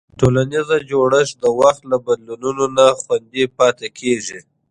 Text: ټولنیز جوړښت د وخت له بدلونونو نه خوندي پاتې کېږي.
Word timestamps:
ټولنیز 0.19 0.69
جوړښت 0.89 1.35
د 1.43 1.45
وخت 1.59 1.81
له 1.91 1.97
بدلونونو 2.05 2.65
نه 2.77 2.85
خوندي 3.01 3.45
پاتې 3.57 3.87
کېږي. 3.99 4.39